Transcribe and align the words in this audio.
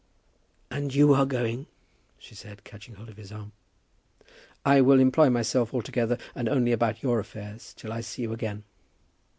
"And 0.71 0.95
you 0.95 1.13
are 1.13 1.27
going?" 1.27 1.67
she 2.17 2.33
said, 2.33 2.63
catching 2.63 2.95
hold 2.95 3.09
of 3.09 3.17
his 3.17 3.31
arm. 3.31 3.51
"I 4.65 4.81
will 4.81 4.99
employ 4.99 5.29
myself 5.29 5.75
altogether 5.75 6.17
and 6.33 6.49
only 6.49 6.71
about 6.71 7.03
your 7.03 7.19
affairs, 7.19 7.75
till 7.77 7.93
I 7.93 8.01
see 8.01 8.23
you 8.23 8.33
again." 8.33 8.63